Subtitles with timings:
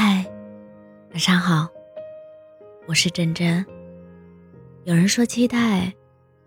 [0.00, 0.24] 嗨，
[1.10, 1.68] 晚上好，
[2.86, 3.66] 我是真真。
[4.84, 5.92] 有人说期待，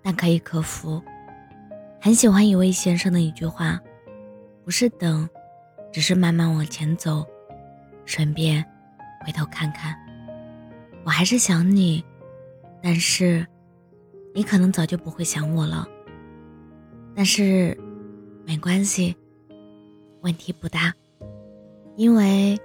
[0.02, 1.04] 但可以克服。
[2.00, 3.78] 很喜欢一位先生的一句话：
[4.64, 5.30] 不是等，
[5.92, 7.28] 只是慢慢往前走，
[8.06, 8.64] 顺便
[9.26, 9.94] 回头看看。
[11.04, 12.02] 我还是想你，
[12.82, 13.46] 但是
[14.34, 15.86] 你可能早就不会想我了。
[17.14, 17.78] 但是
[18.46, 19.14] 没关系，
[20.22, 20.94] 问题不大，
[21.98, 22.58] 因为。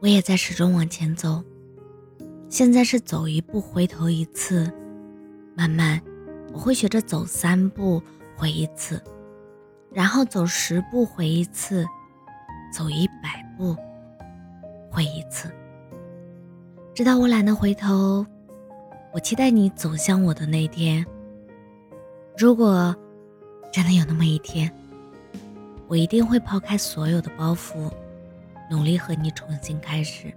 [0.00, 1.42] 我也在始终往前走，
[2.48, 4.70] 现在是走一步回头一次，
[5.54, 6.00] 慢慢
[6.52, 8.02] 我会学着走三步
[8.36, 9.02] 回一次，
[9.90, 11.86] 然后走十步回一次，
[12.72, 13.74] 走一百步
[14.90, 15.50] 回一次，
[16.94, 18.24] 直到我懒得回头。
[19.12, 21.04] 我期待你走向我的那天。
[22.36, 22.94] 如果
[23.72, 24.70] 真的有那么一天，
[25.88, 27.90] 我一定会抛开所有的包袱。
[28.70, 30.32] 努力和你重新开始。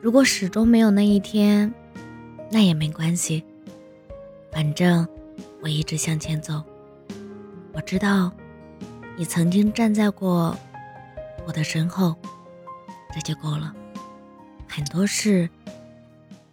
[0.00, 1.72] 如果始终没有那一天，
[2.50, 3.44] 那也没关系。
[4.50, 5.06] 反正
[5.62, 6.62] 我一直向前走。
[7.72, 8.32] 我知道，
[9.16, 10.56] 你曾经站在过
[11.46, 12.16] 我的身后，
[13.14, 13.74] 这就够了。
[14.66, 15.48] 很多事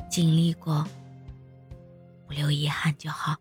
[0.09, 0.86] 经历过，
[2.28, 3.36] 不留遗憾就好。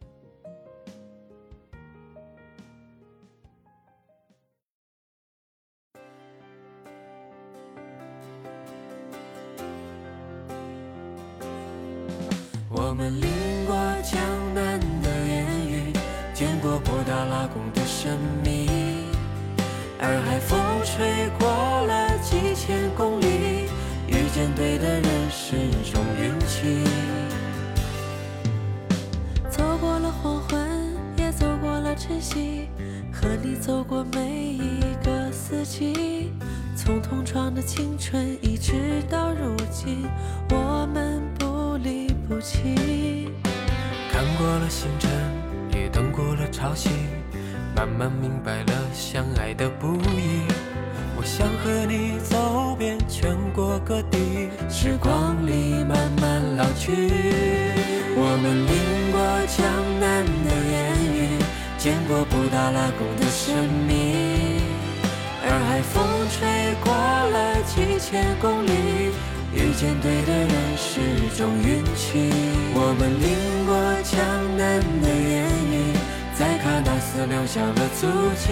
[12.89, 13.29] 我们淋
[13.67, 14.20] 过江
[14.55, 15.92] 南的烟雨，
[16.33, 18.69] 见过布达拉宫的神秘，
[19.98, 23.67] 洱海风吹过了几千公里，
[24.06, 25.56] 遇见对的人是
[25.93, 26.84] 种运气。
[29.50, 32.69] 走过了黄昏，也走过了晨曦，
[33.12, 36.31] 和你走过每一个四季，
[36.77, 40.06] 从同窗的青春一直到如今，
[44.56, 45.11] 过了星辰，
[45.78, 46.89] 也等过了潮汐，
[47.75, 50.41] 慢慢明白了相爱的不易。
[51.15, 56.91] 我想和你走遍全国各地，时光里慢慢老去。
[58.17, 59.61] 我们淋过江
[60.00, 60.75] 南的烟
[61.12, 61.38] 雨，
[61.77, 64.62] 见过布达拉宫的神秘，
[65.44, 66.49] 洱海风吹
[66.83, 68.96] 过了几千公里。
[69.56, 71.00] 遇见对的人是
[71.37, 72.31] 种运气。
[72.75, 73.72] 我们淋过
[74.05, 74.12] 江
[74.56, 75.97] 南的烟雨，
[76.34, 78.06] 在喀纳斯留下了足
[78.37, 78.44] 迹。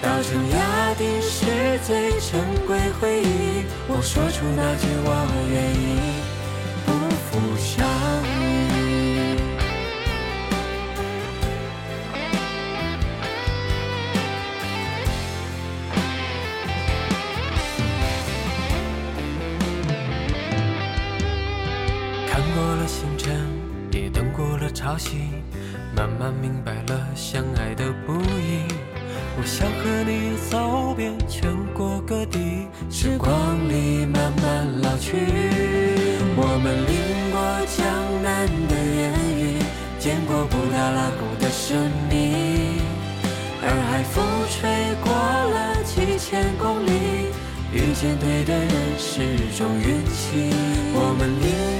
[0.00, 3.66] 稻城亚丁是最珍贵回忆。
[3.88, 5.10] 我说出那句我
[5.50, 6.22] 愿意，
[6.86, 6.92] 不
[7.26, 7.84] 负相
[22.38, 23.34] 等过了星辰，
[23.90, 25.16] 也等过了潮汐，
[25.96, 28.62] 慢慢明白了相爱的不易。
[29.36, 33.34] 我想和你走遍全国各地，时光
[33.68, 35.16] 里慢慢老去。
[36.36, 36.94] 我们淋
[37.32, 37.42] 过
[37.74, 37.82] 江
[38.22, 39.58] 南的烟雨，
[39.98, 42.78] 见过布达拉宫的神秘，
[43.62, 44.70] 洱海风吹
[45.02, 47.32] 过了几千公里。
[47.70, 50.54] 遇见对的人是种运气。
[50.94, 51.77] 我们淋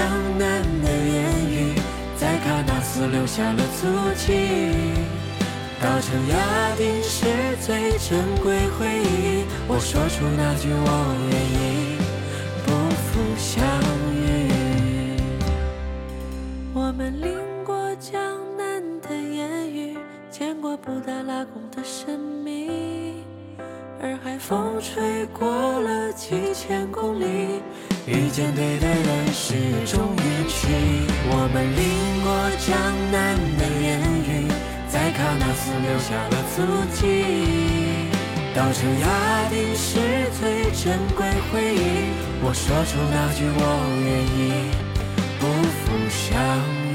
[0.00, 1.74] 江南的烟雨，
[2.16, 4.48] 在喀纳斯留下了足迹。
[5.78, 7.26] 稻城亚丁是
[7.60, 9.44] 最珍贵回忆。
[9.68, 10.88] 我说出那句我
[11.28, 11.98] 愿意，
[12.64, 13.62] 不负相
[14.16, 14.18] 遇。
[16.72, 19.98] 我们淋过江南的烟雨，
[20.30, 23.22] 见过布达拉宫的神秘。
[24.02, 27.60] 洱海风吹过了几千公里，
[28.06, 29.52] 遇见对的人是
[29.84, 30.68] 种运气。
[31.28, 32.72] 我们淋过江
[33.12, 34.48] 南的烟雨，
[34.88, 38.08] 在喀纳斯留下了足迹。
[38.54, 39.04] 稻城亚
[39.50, 40.00] 丁是
[40.40, 42.08] 最珍贵回忆。
[42.42, 43.60] 我说出那句我
[44.02, 44.40] 愿意，
[45.38, 45.44] 不
[45.76, 46.40] 负相
[46.86, 46.89] 遇。